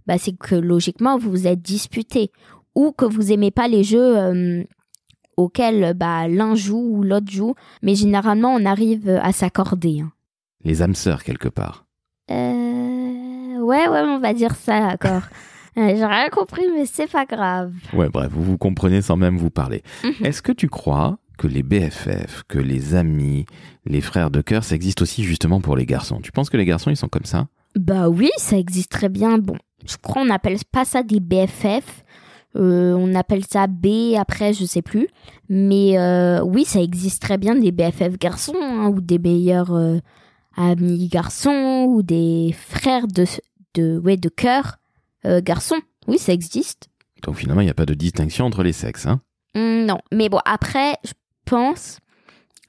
bah 0.06 0.20
c'est 0.20 0.38
que 0.38 0.54
logiquement 0.54 1.18
vous 1.18 1.32
vous 1.32 1.48
êtes 1.48 1.64
disputé 1.64 2.32
ou 2.76 2.92
que 2.92 3.06
vous 3.06 3.32
aimez 3.32 3.50
pas 3.50 3.68
les 3.68 3.84
jeux 3.84 4.18
euh, 4.20 4.64
auxquels 5.38 5.94
bah 5.96 6.28
l'un 6.28 6.56
joue 6.56 6.98
ou 6.98 7.04
l'autre 7.04 7.32
joue. 7.32 7.56
Mais 7.82 7.96
généralement 7.96 8.54
on 8.54 8.66
arrive 8.66 9.10
à 9.22 9.32
s'accorder. 9.32 10.02
hein. 10.02 10.12
Les 10.64 10.82
âmes 10.82 10.96
sœurs 10.96 11.24
quelque 11.24 11.48
part. 11.48 11.86
Euh... 12.32 13.60
Ouais, 13.60 13.88
ouais, 13.88 14.02
on 14.02 14.20
va 14.20 14.34
dire 14.34 14.56
ça, 14.56 14.88
d'accord. 14.96 15.22
Euh, 15.80 15.96
J'ai 15.96 16.06
rien 16.08 16.30
compris, 16.30 16.64
mais 16.74 16.88
c'est 16.88 17.06
pas 17.06 17.26
grave. 17.28 17.72
Ouais, 17.94 18.10
bref, 18.10 18.32
vous 18.32 18.42
vous 18.42 18.58
comprenez 18.58 19.04
sans 19.04 19.16
même 19.16 19.38
vous 19.38 19.52
parler. 19.52 19.84
Mhm. 20.04 20.26
Est-ce 20.26 20.42
que 20.42 20.52
tu 20.52 20.70
crois 20.70 21.20
que 21.38 21.46
les 21.48 21.62
BFF, 21.62 22.42
que 22.48 22.58
les 22.58 22.96
amis, 22.96 23.46
les 23.86 24.02
frères 24.02 24.32
de 24.32 24.42
cœur, 24.42 24.64
ça 24.64 24.74
existe 24.74 25.04
aussi 25.04 25.24
justement 25.24 25.62
pour 25.62 25.78
les 25.78 25.86
garçons? 25.86 26.20
Tu 26.20 26.32
penses 26.32 26.50
que 26.50 26.58
les 26.58 26.66
garçons, 26.66 26.90
ils 26.90 26.98
sont 26.98 27.10
comme 27.10 27.26
ça? 27.26 27.46
Bah 27.76 28.10
oui, 28.10 28.32
ça 28.38 28.58
existe 28.58 28.90
très 28.90 29.08
bien. 29.08 29.38
Bon, 29.38 29.56
je 29.86 29.98
crois 30.02 30.24
on 30.24 30.32
appelle 30.32 30.58
pas 30.72 30.84
ça 30.84 31.04
des 31.04 31.20
BFF. 31.20 32.04
Euh, 32.58 32.94
on 32.98 33.14
appelle 33.16 33.46
ça 33.46 33.68
B 33.68 34.16
après, 34.18 34.54
je 34.54 34.66
sais 34.66 34.82
plus. 34.82 35.08
Mais 35.50 35.98
euh, 35.98 36.42
oui, 36.42 36.66
ça 36.66 36.82
existe 36.82 37.22
très 37.22 37.38
bien 37.38 37.56
des 37.56 37.72
BFF 37.72 38.18
garçons 38.18 38.56
hein, 38.62 38.88
ou 38.88 39.02
des 39.02 39.20
meilleurs 39.20 39.74
euh, 39.74 40.00
amis 40.56 41.08
garçons 41.08 41.86
ou 41.88 42.02
des 42.04 42.56
frères 42.58 43.08
de 43.08 43.26
de 43.76 44.00
ouais 44.00 44.18
de 44.18 44.30
cœur 44.30 44.78
garçons. 45.44 45.82
Oui, 46.08 46.18
ça 46.20 46.32
existe. 46.32 46.88
Donc 47.24 47.36
finalement, 47.36 47.60
il 47.60 47.66
n'y 47.66 47.72
a 47.72 47.74
pas 47.74 47.86
de 47.86 47.94
distinction 47.94 48.46
entre 48.46 48.64
les 48.64 48.72
sexes. 48.72 49.06
Hein 49.06 49.20
Hmm, 49.58 49.86
non, 49.86 49.98
mais 50.12 50.30
bon, 50.30 50.40
après, 50.46 50.94
je 51.04 51.14
pense, 51.46 52.00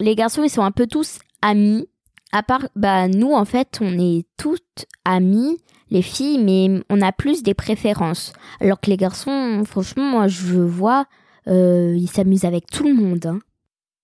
les 0.01 0.15
garçons, 0.15 0.43
ils 0.43 0.51
sont 0.51 0.63
un 0.63 0.71
peu 0.71 0.87
tous 0.87 1.19
amis. 1.43 1.87
À 2.33 2.43
part, 2.43 2.69
bah, 2.77 3.09
nous, 3.09 3.33
en 3.33 3.45
fait, 3.45 3.79
on 3.83 3.99
est 3.99 4.27
toutes 4.39 4.87
amies, 5.05 5.59
les 5.91 6.03
filles, 6.03 6.39
mais 6.43 6.83
on 6.91 7.01
a 7.01 7.13
plus 7.13 7.43
des 7.43 7.55
préférences. 7.55 8.33
Alors 8.61 8.81
que 8.81 8.91
les 8.91 8.97
garçons, 8.97 9.63
franchement, 9.65 10.05
moi, 10.05 10.29
je 10.29 10.57
vois, 10.59 11.07
euh, 11.47 11.95
ils 11.97 12.09
s'amusent 12.11 12.45
avec 12.45 12.67
tout 12.67 12.85
le 12.87 12.95
monde. 12.95 13.27
hein. 13.27 13.39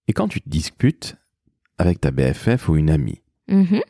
Et 0.08 0.12
quand 0.12 0.28
tu 0.28 0.40
te 0.40 0.48
disputes 0.48 1.16
avec 1.78 2.00
ta 2.00 2.10
BFF 2.10 2.68
ou 2.68 2.76
une 2.76 2.90
amie, 2.90 3.20
Mhm. 3.48 3.80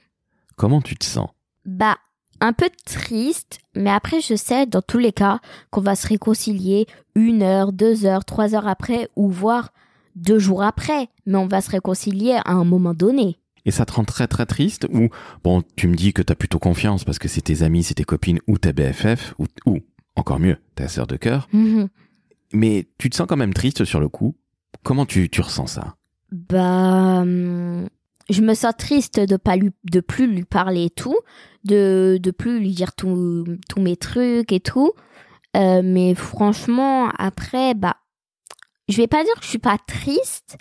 comment 0.57 0.81
tu 0.81 0.97
te 0.97 1.05
sens? 1.05 1.29
Bah, 1.65 1.97
un 2.41 2.53
peu 2.53 2.69
triste, 2.85 3.61
mais 3.75 3.91
après, 3.91 4.21
je 4.21 4.35
sais, 4.35 4.67
dans 4.67 4.83
tous 4.83 4.99
les 4.99 5.13
cas, 5.13 5.41
qu'on 5.71 5.81
va 5.81 5.95
se 5.97 6.07
réconcilier 6.09 6.87
une 7.15 7.43
heure, 7.43 7.73
deux 7.73 8.07
heures, 8.07 8.25
trois 8.25 8.55
heures 8.55 8.67
après, 8.69 9.09
ou 9.17 9.29
voire 9.29 9.73
deux 10.17 10.39
jours 10.39 10.63
après. 10.63 11.09
Mais 11.27 11.37
on 11.39 11.47
va 11.47 11.61
se 11.61 11.71
réconcilier 11.71 12.39
à 12.45 12.53
un 12.53 12.65
moment 12.65 12.95
donné. 12.95 13.39
Et 13.67 13.71
ça 13.71 13.87
te 13.87 13.93
rend 13.93 14.05
très 14.05 14.27
très 14.29 14.47
triste 14.47 14.87
Ou, 14.93 15.09
bon, 15.43 15.63
tu 15.77 15.89
me 15.89 15.95
dis 15.95 16.13
que 16.13 16.23
t'as 16.23 16.35
plutôt 16.35 16.59
confiance 16.59 17.05
parce 17.05 17.19
que 17.19 17.29
c'est 17.29 17.41
tes 17.41 17.63
amis, 17.63 17.83
c'est 17.83 17.95
tes 17.95 18.05
copines 18.05 18.41
ou 18.47 18.59
ta 18.59 18.73
BFF, 18.73 19.35
ou, 19.39 19.47
ou 19.67 19.79
encore 20.17 20.39
mieux, 20.41 20.59
ta 20.75 20.87
sœur 20.89 21.07
de 21.07 21.17
cœur, 21.17 21.49
Mhm. 21.53 21.89
mais 22.53 22.87
tu 22.99 23.09
te 23.11 23.17
sens 23.17 23.27
quand 23.27 23.37
même 23.37 23.55
triste 23.55 23.85
sur 23.85 24.01
le 24.01 24.09
coup. 24.09 24.37
Comment 24.83 25.07
tu, 25.07 25.29
tu 25.31 25.41
ressens 25.41 25.67
ça? 25.69 25.97
Bah, 26.31 27.21
hum, 27.23 27.89
je 28.31 28.41
me 28.43 28.55
sens 28.55 28.75
triste 28.77 29.19
de 29.21 29.37
pas 29.37 29.57
lui, 29.57 29.71
de 29.85 30.01
plus 30.01 30.27
lui 30.27 30.45
parler 30.45 30.85
et 30.87 30.91
tout, 30.91 31.17
de 31.65 32.19
de 32.23 32.31
plus 32.31 32.59
lui 32.61 32.71
dire 32.73 32.93
tout- 32.95 33.45
tous 33.69 33.81
mes 33.81 33.97
trucs 33.97 34.53
et 34.53 34.61
tout. 34.61 34.93
Euh, 35.57 35.83
mais 35.85 36.15
franchement, 36.15 37.09
après, 37.17 37.75
bah, 37.75 37.97
je 38.89 38.97
vais 38.99 39.07
pas 39.07 39.23
dire 39.25 39.35
que 39.35 39.45
je 39.45 39.49
suis 39.49 39.59
pas 39.59 39.79
triste, 39.87 40.57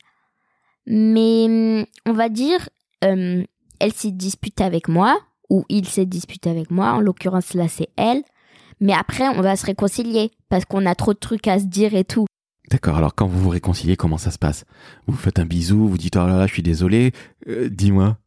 mais 0.86 1.46
hum, 1.46 1.86
on 2.06 2.14
va 2.14 2.30
dire, 2.30 2.70
euh, 3.04 3.44
elle 3.80 3.94
s'est 3.94 4.12
disputée 4.12 4.64
avec 4.64 4.88
moi 4.88 5.20
ou 5.50 5.66
il 5.70 5.88
s'est 5.88 6.06
disputé 6.06 6.50
avec 6.50 6.72
moi. 6.72 6.94
En 6.94 7.00
l'occurrence, 7.00 7.54
là, 7.54 7.68
c'est 7.68 7.90
elle. 7.98 8.24
Mais 8.80 8.94
après, 8.94 9.28
on 9.30 9.42
va 9.42 9.56
se 9.56 9.66
réconcilier 9.66 10.32
parce 10.50 10.66
qu'on 10.66 10.86
a 10.86 10.96
trop 10.96 11.14
de 11.14 11.20
trucs 11.20 11.48
à 11.48 11.60
se 11.60 11.66
dire 11.66 11.94
et 11.96 12.04
tout. 12.04 12.26
D'accord, 12.72 12.98
alors 12.98 13.14
quand 13.14 13.28
vous 13.28 13.40
vous 13.40 13.50
réconciliez, 13.50 13.96
comment 13.98 14.18
ça 14.18 14.32
se 14.32 14.40
passe? 14.40 14.66
Vous 15.06 15.16
faites 15.16 15.38
un 15.40 15.46
bisou, 15.46 15.88
vous 15.88 15.98
dites 15.98 16.16
oh 16.16 16.26
là 16.26 16.38
là, 16.38 16.48
je 16.48 16.54
suis 16.54 16.64
désolé, 16.64 17.12
Euh, 17.48 17.70
dis-moi. 17.70 18.18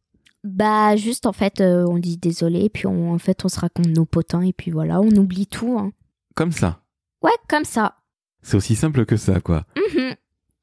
Bah 0.43 0.95
juste 0.95 1.25
en 1.25 1.33
fait 1.33 1.59
euh, 1.59 1.85
on 1.89 1.97
dit 1.97 2.15
désolé 2.17 2.69
puis 2.69 2.85
on, 2.87 3.11
en 3.11 3.17
fait 3.17 3.43
on 3.43 3.49
se 3.49 3.59
raconte 3.59 3.87
nos 3.87 4.05
potins 4.05 4.43
et 4.43 4.53
puis 4.53 4.71
voilà 4.71 5.01
on 5.01 5.09
oublie 5.09 5.47
tout. 5.47 5.77
hein. 5.77 5.91
Comme 6.35 6.51
ça? 6.53 6.79
Ouais 7.21 7.31
comme 7.49 7.65
ça. 7.65 7.95
C'est 8.43 8.55
aussi 8.55 8.75
simple 8.75 9.05
que 9.05 9.17
ça, 9.17 9.41
quoi. 9.41 9.65
Mhm. 9.75 10.13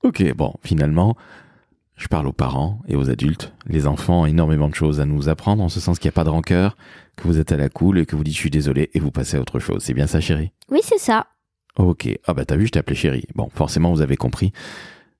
Ok, 0.04 0.32
bon, 0.34 0.54
finalement, 0.62 1.16
je 1.96 2.08
parle 2.08 2.26
aux 2.26 2.32
parents 2.32 2.80
et 2.88 2.96
aux 2.96 3.08
adultes. 3.10 3.52
Les 3.66 3.86
enfants 3.86 4.22
ont 4.22 4.26
énormément 4.26 4.68
de 4.68 4.74
choses 4.74 5.00
à 5.00 5.04
nous 5.04 5.28
apprendre, 5.28 5.62
en 5.62 5.68
ce 5.68 5.80
sens 5.80 5.98
qu'il 5.98 6.08
n'y 6.08 6.14
a 6.14 6.18
pas 6.18 6.24
de 6.24 6.30
rancœur, 6.30 6.76
que 7.16 7.28
vous 7.28 7.38
êtes 7.38 7.52
à 7.52 7.56
la 7.56 7.68
cool 7.68 7.98
et 7.98 8.06
que 8.06 8.16
vous 8.16 8.24
dites 8.24 8.34
je 8.34 8.40
suis 8.40 8.50
désolé 8.50 8.90
et 8.94 9.00
vous 9.00 9.10
passez 9.10 9.36
à 9.36 9.40
autre 9.40 9.60
chose. 9.60 9.82
C'est 9.82 9.94
bien 9.94 10.06
ça, 10.06 10.20
chérie? 10.20 10.50
Oui, 10.70 10.80
c'est 10.82 10.98
ça. 10.98 11.26
Ok. 11.76 12.08
Ah 12.26 12.34
bah 12.34 12.44
t'as 12.44 12.56
vu, 12.56 12.66
je 12.66 12.72
t'ai 12.72 12.78
appelé 12.78 12.96
chérie. 12.96 13.24
Bon, 13.34 13.48
forcément, 13.52 13.92
vous 13.92 14.00
avez 14.00 14.16
compris. 14.16 14.52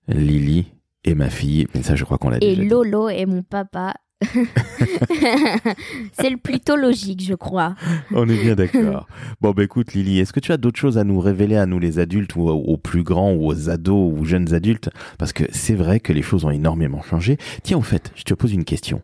Lily 0.08 0.66
est 1.04 1.14
ma 1.14 1.30
fille, 1.30 1.66
mais 1.74 1.82
ça, 1.82 1.96
je 1.96 2.04
crois 2.04 2.18
qu'on 2.18 2.30
l'a 2.30 2.36
Et 2.38 2.40
déjà 2.40 2.62
dit. 2.62 2.68
Lolo 2.68 3.08
est 3.08 3.26
mon 3.26 3.42
papa. 3.42 3.94
c'est 6.12 6.30
le 6.30 6.36
plutôt 6.36 6.76
logique, 6.76 7.22
je 7.22 7.34
crois. 7.34 7.74
On 8.12 8.28
est 8.28 8.40
bien 8.40 8.54
d'accord. 8.54 9.06
bon, 9.40 9.52
bah 9.52 9.64
écoute, 9.64 9.92
Lily, 9.94 10.20
est-ce 10.20 10.32
que 10.32 10.40
tu 10.40 10.52
as 10.52 10.56
d'autres 10.56 10.78
choses 10.78 10.98
à 10.98 11.04
nous 11.04 11.20
révéler, 11.20 11.56
à 11.56 11.66
nous 11.66 11.78
les 11.78 11.98
adultes, 11.98 12.36
ou 12.36 12.48
aux, 12.48 12.76
plus 12.76 13.02
grands, 13.02 13.32
ou 13.32 13.46
aux 13.46 13.70
ados, 13.70 14.12
ou 14.16 14.24
jeunes 14.24 14.54
adultes? 14.54 14.90
Parce 15.18 15.32
que 15.32 15.44
c'est 15.52 15.74
vrai 15.74 16.00
que 16.00 16.12
les 16.12 16.22
choses 16.22 16.44
ont 16.44 16.50
énormément 16.50 17.02
changé. 17.02 17.38
Tiens, 17.62 17.78
au 17.78 17.82
fait, 17.82 18.12
je 18.14 18.24
te 18.24 18.34
pose 18.34 18.52
une 18.52 18.64
question. 18.64 19.02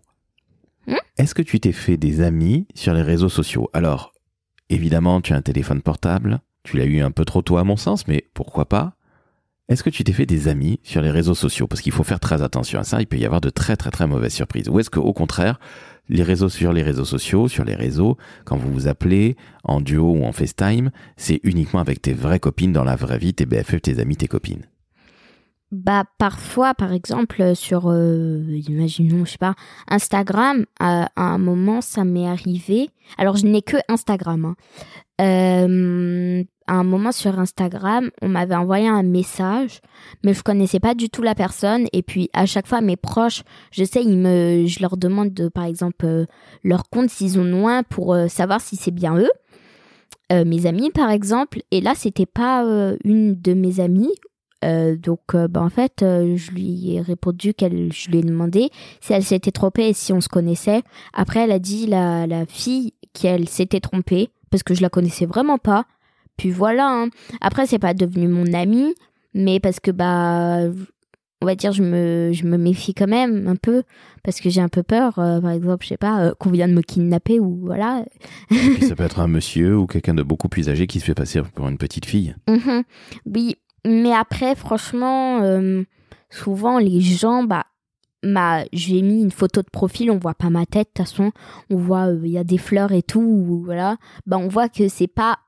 Hmm? 0.87 0.97
Est-ce 1.19 1.35
que 1.35 1.43
tu 1.43 1.61
t'es 1.61 1.73
fait 1.73 1.97
des 1.97 2.21
amis 2.21 2.67
sur 2.75 2.95
les 2.95 3.03
réseaux 3.03 3.29
sociaux? 3.29 3.69
Alors, 3.73 4.13
évidemment, 4.69 5.21
tu 5.21 5.33
as 5.33 5.37
un 5.37 5.43
téléphone 5.43 5.83
portable. 5.83 6.41
Tu 6.63 6.77
l'as 6.77 6.85
eu 6.85 7.01
un 7.01 7.11
peu 7.11 7.25
trop 7.25 7.43
tôt, 7.43 7.57
à 7.57 7.65
mon 7.65 7.77
sens, 7.77 8.07
mais 8.07 8.25
pourquoi 8.35 8.67
pas? 8.67 8.95
Est-ce 9.71 9.85
que 9.85 9.91
tu 9.91 10.03
t'es 10.03 10.13
fait 10.13 10.27
des 10.27 10.49
amis 10.49 10.81
sur 10.83 11.01
les 11.01 11.13
réseaux 11.13 11.37
sociaux? 11.37 11.69
Parce 11.69 11.81
qu'il 11.81 11.93
faut 11.93 12.03
faire 12.03 12.19
très 12.19 12.43
attention 12.43 12.81
à 12.81 12.85
ça, 12.85 13.01
il 13.01 13.07
peut 13.07 13.19
y 13.19 13.25
avoir 13.25 13.41
de 13.41 13.51
très 13.51 13.77
très 13.77 13.93
très 13.93 14.09
mauvaises 14.09 14.35
surprises. 14.35 14.69
Ou 14.69 14.81
est-ce 14.81 14.91
qu'au 14.91 15.13
contraire, 15.13 15.61
les 16.09 16.25
réseaux 16.25 16.49
sur 16.49 16.73
les 16.73 16.83
réseaux 16.83 17.05
sociaux, 17.05 17.47
sur 17.47 17.65
les 17.65 17.77
réseaux, 17.77 18.19
quand 18.45 18.57
vous 18.57 18.73
vous 18.73 18.89
appelez 18.89 19.37
en 19.63 19.81
duo 19.81 20.11
ou 20.11 20.25
en 20.25 20.33
FaceTime, 20.33 20.91
c'est 21.17 21.39
uniquement 21.45 21.79
avec 21.79 22.03
tes 22.03 22.15
vraies 22.15 22.41
copines 22.41 22.73
dans 22.73 22.83
la 22.83 22.97
vraie 22.97 23.19
vie, 23.19 23.33
tes 23.33 23.47
BFF, 23.47 23.81
tes 23.81 24.01
amis, 24.01 24.17
tes 24.17 24.27
copines? 24.27 24.67
Bah 25.73 26.05
parfois, 26.19 26.75
par 26.75 26.93
exemple, 26.93 27.55
sur, 27.55 27.89
euh, 27.91 28.43
imaginons, 28.69 29.25
je 29.25 29.33
sais 29.33 29.39
pas, 29.39 29.55
Instagram, 29.89 30.65
à, 30.81 31.11
à 31.15 31.23
un 31.23 31.39
moment, 31.39 31.81
ça 31.81 32.05
m'est 32.05 32.27
arrivé. 32.27 32.91
Alors, 33.19 33.37
je 33.37 33.47
n'ai 33.47 33.63
que 33.63 33.77
Instagram. 33.89 34.45
hein. 34.47 34.57
Euh, 35.21 36.43
à 36.67 36.75
un 36.75 36.85
moment 36.85 37.13
sur 37.13 37.39
Instagram, 37.39 38.11
on 38.23 38.29
m'avait 38.29 38.55
envoyé 38.55 38.89
un 38.89 39.03
message, 39.03 39.81
mais 40.25 40.35
je 40.35 40.43
connaissais 40.43 40.81
pas 40.81 40.95
du 40.95 41.11
tout 41.11 41.23
la 41.23 41.35
personne. 41.35 41.87
Et 41.93 42.03
puis 42.03 42.31
à 42.33 42.47
chaque 42.47 42.67
fois, 42.67 42.81
mes 42.81 42.97
proches, 42.97 43.43
je 43.73 43.85
sais, 43.85 44.03
ils 44.03 44.17
me, 44.17 44.67
je 44.67 44.81
leur 44.81 44.97
demande 44.97 45.35
de, 45.35 45.49
par 45.49 45.65
exemple, 45.65 46.07
euh, 46.07 46.27
leur 46.63 46.89
compte 46.89 47.11
s'ils 47.11 47.39
ont 47.39 47.45
loin 47.45 47.83
pour 47.83 48.15
euh, 48.15 48.29
savoir 48.29 48.61
si 48.61 48.77
c'est 48.77 48.93
bien 48.93 49.17
eux. 49.19 49.31
Euh, 50.33 50.45
mes 50.45 50.67
amis, 50.67 50.91
par 50.93 51.11
exemple. 51.11 51.61
Et 51.73 51.81
là, 51.81 51.95
c'était 51.97 52.25
pas 52.25 52.65
euh, 52.65 52.97
une 53.05 53.35
de 53.41 53.53
mes 53.53 53.81
amies. 53.81 54.15
Euh, 54.65 54.97
donc, 54.97 55.21
euh, 55.35 55.49
bah, 55.49 55.63
en 55.63 55.71
fait, 55.71 56.03
euh, 56.03 56.37
je 56.37 56.51
lui 56.51 56.95
ai 56.95 57.01
répondu 57.01 57.55
qu'elle, 57.55 57.93
je 57.93 58.11
lui 58.11 58.19
ai 58.19 58.23
demandé 58.23 58.71
si 59.01 59.13
elle 59.13 59.25
s'était 59.25 59.53
trompée 59.53 59.89
et 59.89 59.93
si 59.95 60.13
on 60.13 60.21
se 60.21 60.29
connaissait. 60.29 60.83
Après, 61.15 61.41
elle 61.41 61.53
a 61.53 61.59
dit 61.59 61.87
la, 61.87 62.27
la 62.27 62.45
fille 62.47 62.93
qu'elle 63.15 63.49
s'était 63.49 63.81
trompée 63.81 64.29
parce 64.51 64.63
que 64.63 64.75
je 64.75 64.83
la 64.83 64.91
connaissais 64.91 65.27
vraiment 65.27 65.59
pas. 65.59 65.87
Puis 66.37 66.51
voilà. 66.51 66.89
hein. 66.91 67.09
Après, 67.41 67.67
c'est 67.67 67.79
pas 67.79 67.95
devenu 67.95 68.29
mon 68.29 68.53
ami, 68.53 68.95
mais 69.35 69.61
parce 69.61 69.81
que 69.81 69.91
bah, 69.91 70.59
on 71.43 71.47
va 71.47 71.55
dire, 71.55 71.73
je 71.73 71.83
me, 71.83 72.31
je 72.33 72.45
me 72.45 72.59
méfie 72.59 72.93
quand 72.93 73.07
même 73.09 73.47
un 73.49 73.57
peu 73.57 73.83
parce 74.23 74.41
que 74.41 74.51
j'ai 74.51 74.61
un 74.61 74.69
peu 74.69 74.83
peur. 74.83 75.15
par 75.15 75.51
exemple, 75.51 75.85
je 75.85 75.89
sais 75.89 75.97
pas, 75.97 76.35
qu'on 76.39 76.51
vienne 76.51 76.75
me 76.75 76.83
kidnapper 76.83 77.41
ou 77.41 77.61
voilà. 77.65 78.05
Et 78.51 78.57
puis 78.75 78.87
ça 78.87 78.95
peut 78.95 79.05
être 79.05 79.21
un 79.21 79.27
monsieur 79.29 79.79
ou 79.79 79.87
quelqu'un 79.87 80.13
de 80.15 80.23
beaucoup 80.23 80.49
plus 80.51 80.69
âgé 80.69 80.87
qui 80.87 81.01
se 81.01 81.07
fait 81.07 81.15
passer 81.15 81.41
pour 81.55 81.67
une 81.69 81.79
petite 81.79 82.05
fille. 82.05 82.35
Mhm. 82.49 82.83
Oui, 83.35 83.57
mais 83.87 84.13
après, 84.13 84.55
franchement, 84.55 85.41
euh, 85.43 85.83
souvent 86.29 86.79
les 86.79 87.01
gens, 87.01 87.45
bah, 87.45 87.65
ma, 88.23 88.65
j'ai 88.73 89.01
mis 89.03 89.23
une 89.23 89.31
photo 89.31 89.63
de 89.63 89.71
profil, 89.71 90.11
on 90.11 90.19
voit 90.19 90.35
pas 90.35 90.51
ma 90.51 90.67
tête, 90.67 90.89
de 90.95 91.03
toute 91.03 91.09
façon, 91.09 91.33
on 91.71 91.77
voit, 91.77 92.09
euh, 92.09 92.21
il 92.25 92.31
y 92.31 92.39
a 92.39 92.45
des 92.45 92.59
fleurs 92.59 92.93
et 92.93 93.03
tout, 93.03 93.21
ou 93.21 93.63
voilà. 93.65 93.97
Bah, 94.27 94.39
on 94.39 94.49
voit 94.49 94.69
que 94.69 94.89
c'est 94.89 95.07
pas 95.07 95.39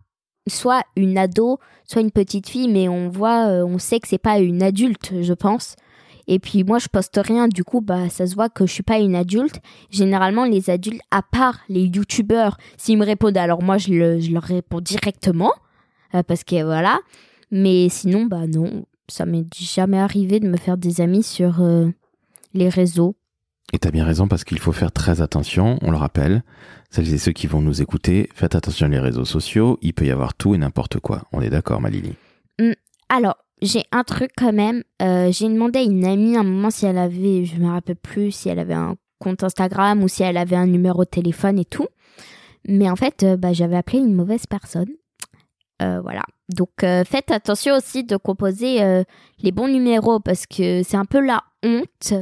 soit 0.48 0.82
une 0.96 1.18
ado, 1.18 1.58
soit 1.84 2.00
une 2.02 2.10
petite 2.10 2.48
fille, 2.48 2.68
mais 2.68 2.88
on 2.88 3.08
voit, 3.10 3.46
euh, 3.48 3.64
on 3.64 3.78
sait 3.78 4.00
que 4.00 4.08
c'est 4.08 4.18
pas 4.18 4.38
une 4.40 4.62
adulte, 4.62 5.12
je 5.20 5.32
pense. 5.34 5.76
Et 6.28 6.38
puis 6.38 6.62
moi, 6.64 6.78
je 6.78 6.86
poste 6.88 7.20
rien, 7.22 7.48
du 7.48 7.64
coup, 7.64 7.80
bah, 7.80 8.08
ça 8.08 8.26
se 8.26 8.34
voit 8.34 8.48
que 8.48 8.64
je 8.66 8.72
suis 8.72 8.82
pas 8.84 8.98
une 8.98 9.14
adulte. 9.16 9.56
Généralement, 9.90 10.44
les 10.44 10.70
adultes, 10.70 11.00
à 11.10 11.20
part 11.22 11.58
les 11.68 11.82
youtubeurs, 11.84 12.56
s'ils 12.78 12.96
me 12.96 13.04
répondent, 13.04 13.36
alors 13.36 13.62
moi, 13.62 13.76
je, 13.76 13.92
le- 13.92 14.20
je 14.20 14.30
leur 14.32 14.44
réponds 14.44 14.80
directement, 14.80 15.52
parce 16.26 16.44
que 16.44 16.62
voilà. 16.62 16.98
Mais 17.52 17.88
sinon, 17.90 18.24
bah 18.24 18.46
non, 18.46 18.86
ça 19.08 19.26
m'est 19.26 19.44
jamais 19.54 19.98
arrivé 19.98 20.40
de 20.40 20.48
me 20.48 20.56
faire 20.56 20.78
des 20.78 21.02
amis 21.02 21.22
sur 21.22 21.60
euh, 21.60 21.90
les 22.54 22.70
réseaux. 22.70 23.14
Et 23.74 23.78
t'as 23.78 23.90
bien 23.90 24.06
raison 24.06 24.26
parce 24.26 24.42
qu'il 24.42 24.58
faut 24.58 24.72
faire 24.72 24.90
très 24.90 25.20
attention, 25.20 25.78
on 25.82 25.90
le 25.90 25.96
rappelle. 25.98 26.42
Celles 26.90 27.12
et 27.12 27.18
ceux 27.18 27.32
qui 27.32 27.46
vont 27.46 27.60
nous 27.60 27.82
écouter, 27.82 28.28
faites 28.34 28.54
attention 28.54 28.88
les 28.88 28.98
réseaux 28.98 29.26
sociaux, 29.26 29.78
il 29.82 29.92
peut 29.92 30.06
y 30.06 30.10
avoir 30.10 30.34
tout 30.34 30.54
et 30.54 30.58
n'importe 30.58 30.98
quoi. 30.98 31.22
On 31.32 31.42
est 31.42 31.50
d'accord, 31.50 31.80
ma 31.80 31.90
Lily 31.90 32.14
Alors, 33.10 33.36
j'ai 33.60 33.84
un 33.92 34.02
truc 34.02 34.30
quand 34.36 34.52
même. 34.52 34.82
euh, 35.02 35.30
j'ai 35.30 35.48
demandé 35.48 35.78
à 35.80 35.82
une 35.82 36.04
amie 36.06 36.36
à 36.36 36.40
un 36.40 36.44
moment 36.44 36.70
si 36.70 36.86
elle 36.86 36.98
avait, 36.98 37.44
je 37.44 37.56
me 37.56 37.68
rappelle 37.68 37.96
plus, 37.96 38.30
si 38.30 38.48
elle 38.48 38.58
avait 38.58 38.74
un 38.74 38.96
compte 39.18 39.44
Instagram 39.44 40.02
ou 40.02 40.08
si 40.08 40.22
elle 40.22 40.38
avait 40.38 40.56
un 40.56 40.66
numéro 40.66 41.04
de 41.04 41.10
téléphone 41.10 41.58
et 41.58 41.64
tout. 41.64 41.86
Mais 42.66 42.90
en 42.90 42.96
fait, 42.96 43.22
euh, 43.22 43.36
bah, 43.36 43.52
j'avais 43.52 43.76
appelé 43.76 43.98
une 43.98 44.14
mauvaise 44.14 44.46
personne. 44.46 44.90
Euh, 45.82 46.00
voilà. 46.00 46.22
Donc, 46.54 46.70
euh, 46.84 47.02
faites 47.04 47.30
attention 47.30 47.74
aussi 47.76 48.04
de 48.04 48.16
composer 48.16 48.82
euh, 48.82 49.02
les 49.42 49.52
bons 49.52 49.68
numéros 49.68 50.20
parce 50.20 50.46
que 50.46 50.82
c'est 50.82 50.96
un 50.96 51.04
peu 51.04 51.20
la 51.20 51.42
honte 51.64 52.14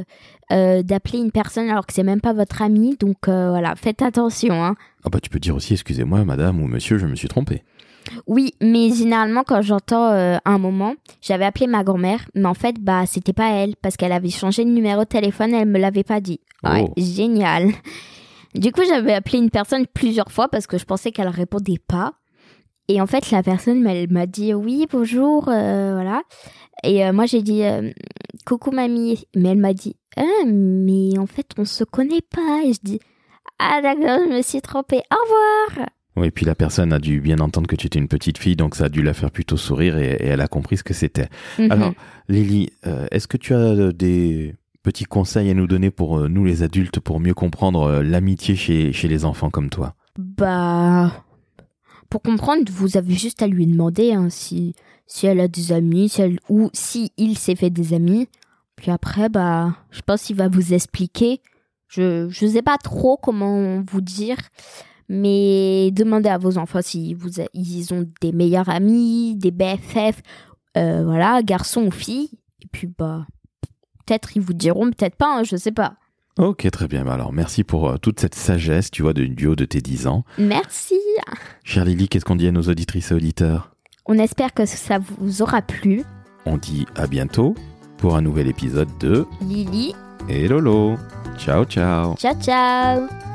d'appeler 0.49 1.19
une 1.19 1.31
personne 1.31 1.69
alors 1.69 1.87
que 1.87 1.93
c'est 1.93 2.03
même 2.03 2.19
pas 2.19 2.33
votre 2.33 2.61
ami. 2.61 2.97
Donc, 2.99 3.17
voilà, 3.27 3.73
faites 3.75 4.01
attention. 4.01 4.53
Hein. 4.63 4.75
Ah 5.05 5.09
bah 5.09 5.19
tu 5.21 5.29
peux 5.29 5.39
dire 5.39 5.55
aussi, 5.55 5.73
excusez-moi, 5.73 6.25
madame 6.25 6.61
ou 6.61 6.67
monsieur, 6.67 6.97
je 6.97 7.05
me 7.07 7.15
suis 7.15 7.29
trompé. 7.29 7.63
Oui, 8.27 8.53
mais 8.61 8.89
généralement 8.91 9.43
quand 9.43 9.61
j'entends 9.61 10.07
un 10.43 10.57
moment, 10.57 10.95
j'avais 11.21 11.45
appelé 11.45 11.67
ma 11.67 11.83
grand-mère, 11.85 12.19
mais 12.35 12.45
en 12.47 12.53
fait 12.53 12.75
bah 12.81 13.05
c'était 13.05 13.31
pas 13.31 13.51
elle 13.53 13.75
parce 13.77 13.95
qu'elle 13.95 14.11
avait 14.11 14.29
changé 14.29 14.65
de 14.65 14.69
numéro 14.71 15.01
de 15.03 15.07
téléphone, 15.07 15.53
elle 15.53 15.69
me 15.69 15.79
l'avait 15.79 16.03
pas 16.03 16.19
dit. 16.19 16.41
Ouais, 16.63 16.83
Oh. 16.89 16.93
génial. 16.97 17.69
Du 18.53 18.73
coup, 18.73 18.81
j'avais 18.85 19.13
appelé 19.13 19.37
une 19.37 19.49
personne 19.49 19.85
plusieurs 19.87 20.29
fois 20.31 20.49
parce 20.49 20.67
que 20.67 20.77
je 20.77 20.83
pensais 20.83 21.11
qu'elle 21.13 21.29
répondait 21.29 21.79
pas. 21.87 22.11
Et 22.87 22.99
en 23.01 23.07
fait, 23.07 23.31
la 23.31 23.43
personne 23.43 23.85
elle 23.87 24.11
m'a 24.11 24.25
dit 24.25 24.53
oui, 24.53 24.85
bonjour, 24.91 25.47
euh, 25.47 25.93
voilà. 25.93 26.23
Et 26.83 27.05
euh, 27.05 27.13
moi 27.13 27.25
j'ai 27.25 27.41
dit 27.41 27.63
euh, 27.63 27.91
coucou 28.45 28.71
mamie, 28.71 29.25
mais 29.35 29.49
elle 29.49 29.57
m'a 29.59 29.73
dit 29.73 29.95
ah, 30.17 30.45
mais 30.45 31.17
en 31.17 31.27
fait 31.27 31.47
on 31.57 31.65
se 31.65 31.83
connaît 31.83 32.21
pas. 32.21 32.61
Et 32.65 32.73
je 32.73 32.79
dis 32.83 32.99
ah 33.59 33.79
d'accord, 33.81 34.19
je 34.27 34.35
me 34.35 34.41
suis 34.41 34.61
trompée. 34.61 35.01
Au 35.11 35.23
revoir. 35.23 35.89
Oui, 36.17 36.29
puis 36.29 36.45
la 36.45 36.55
personne 36.55 36.91
a 36.91 36.99
dû 36.99 37.21
bien 37.21 37.39
entendre 37.39 37.67
que 37.67 37.75
tu 37.75 37.87
étais 37.87 37.99
une 37.99 38.09
petite 38.09 38.37
fille, 38.37 38.57
donc 38.57 38.75
ça 38.75 38.85
a 38.85 38.89
dû 38.89 39.01
la 39.01 39.13
faire 39.13 39.31
plutôt 39.31 39.55
sourire 39.55 39.97
et, 39.97 40.11
et 40.11 40.25
elle 40.25 40.41
a 40.41 40.47
compris 40.47 40.77
ce 40.77 40.83
que 40.83 40.93
c'était. 40.93 41.29
Mhm. 41.57 41.71
Alors, 41.71 41.93
Lily, 42.27 42.69
euh, 42.85 43.07
est-ce 43.11 43.27
que 43.27 43.37
tu 43.37 43.53
as 43.53 43.93
des 43.93 44.55
petits 44.83 45.05
conseils 45.05 45.49
à 45.49 45.53
nous 45.53 45.67
donner 45.67 45.89
pour 45.89 46.19
euh, 46.19 46.27
nous 46.27 46.43
les 46.43 46.63
adultes 46.63 46.99
pour 46.99 47.19
mieux 47.19 47.33
comprendre 47.33 47.83
euh, 47.83 48.03
l'amitié 48.03 48.55
chez, 48.55 48.91
chez 48.91 49.07
les 49.07 49.23
enfants 49.23 49.49
comme 49.49 49.69
toi? 49.69 49.95
Bah, 50.17 51.23
pour 52.11 52.21
comprendre, 52.21 52.69
vous 52.69 52.97
avez 52.97 53.13
juste 53.13 53.41
à 53.41 53.47
lui 53.47 53.65
demander 53.65 54.11
hein, 54.11 54.29
si, 54.29 54.75
si 55.07 55.27
elle 55.27 55.39
a 55.39 55.47
des 55.47 55.71
amis, 55.71 56.09
si 56.09 56.21
elle, 56.21 56.39
ou 56.49 56.69
si 56.73 57.13
il 57.15 57.37
s'est 57.37 57.55
fait 57.55 57.69
des 57.69 57.93
amis. 57.93 58.27
Puis 58.75 58.91
après, 58.91 59.29
bah, 59.29 59.77
je 59.91 60.01
pense 60.01 60.23
qu'il 60.23 60.35
va 60.35 60.49
vous 60.49 60.73
expliquer. 60.73 61.41
Je 61.87 62.27
je 62.29 62.45
sais 62.45 62.61
pas 62.61 62.77
trop 62.77 63.15
comment 63.15 63.81
vous 63.89 64.01
dire, 64.01 64.35
mais 65.07 65.91
demandez 65.91 66.29
à 66.29 66.37
vos 66.37 66.57
enfants 66.57 66.81
si 66.81 67.13
vous 67.13 67.29
ils 67.53 67.93
ont 67.93 68.05
des 68.19 68.33
meilleurs 68.33 68.67
amis, 68.67 69.37
des 69.37 69.51
BFF, 69.51 70.21
euh, 70.77 71.05
voilà, 71.05 71.41
garçons 71.43 71.85
ou 71.85 71.91
filles. 71.91 72.29
Et 72.61 72.67
puis 72.69 72.87
bah, 72.87 73.25
peut-être 74.05 74.35
ils 74.35 74.41
vous 74.41 74.53
diront, 74.53 74.91
peut-être 74.91 75.15
pas, 75.15 75.37
hein, 75.37 75.43
je 75.43 75.55
sais 75.55 75.71
pas. 75.71 75.95
Ok, 76.37 76.69
très 76.71 76.87
bien. 76.87 77.03
Bah 77.03 77.13
Alors, 77.13 77.33
merci 77.33 77.63
pour 77.63 77.89
euh, 77.89 77.97
toute 77.97 78.19
cette 78.19 78.35
sagesse, 78.35 78.89
tu 78.89 79.01
vois, 79.01 79.13
du 79.13 79.47
haut 79.47 79.55
de 79.55 79.65
tes 79.65 79.81
10 79.81 80.07
ans. 80.07 80.23
Merci. 80.37 80.95
Chère 81.63 81.85
Lily, 81.85 82.07
qu'est-ce 82.07 82.25
qu'on 82.25 82.35
dit 82.35 82.47
à 82.47 82.51
nos 82.51 82.63
auditrices 82.63 83.11
et 83.11 83.15
auditeurs? 83.15 83.71
On 84.05 84.17
espère 84.17 84.53
que 84.53 84.65
ça 84.65 84.99
vous 84.99 85.41
aura 85.41 85.61
plu. 85.61 86.03
On 86.45 86.57
dit 86.57 86.85
à 86.95 87.07
bientôt 87.07 87.55
pour 87.97 88.15
un 88.15 88.21
nouvel 88.21 88.47
épisode 88.47 88.89
de 88.99 89.25
Lily, 89.41 89.93
Et 90.27 90.47
Lolo. 90.47 90.97
Ciao, 91.37 91.65
ciao. 91.65 92.15
ciao 92.15 92.33
ciao 92.41 93.30